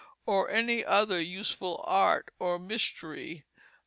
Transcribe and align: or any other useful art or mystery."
or 0.25 0.49
any 0.49 0.83
other 0.83 1.21
useful 1.21 1.83
art 1.85 2.33
or 2.39 2.57
mystery." 2.57 3.45